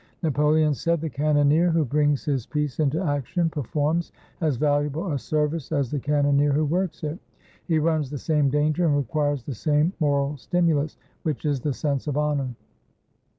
[0.23, 5.71] Napoleon said, "The cannoneer who brings his piece into action performs as valuable a service
[5.71, 7.19] as the can noneer who works it.
[7.67, 12.07] He runs the same danger, and requires the same moral stimulus, which is the sense
[12.07, 12.49] of honor."